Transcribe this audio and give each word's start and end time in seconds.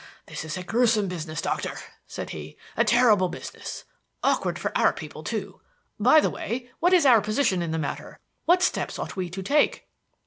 "This 0.25 0.43
is 0.43 0.57
a 0.57 0.63
gruesome 0.63 1.07
business, 1.07 1.43
Doctor," 1.43 1.75
said 2.07 2.31
he. 2.31 2.57
"A 2.75 2.83
terrible 2.83 3.29
business. 3.29 3.83
Awkward 4.23 4.57
for 4.57 4.75
our 4.75 4.91
people, 4.91 5.21
too. 5.23 5.61
By 5.99 6.19
the 6.19 6.31
way, 6.31 6.71
what 6.79 6.91
is 6.91 7.05
our 7.05 7.21
position 7.21 7.61
in 7.61 7.69
the 7.69 7.77
matter? 7.77 8.19
What 8.45 8.63
steps 8.63 8.97
ought 8.97 9.15
we 9.15 9.29
to 9.29 9.43
take?" 9.43 9.87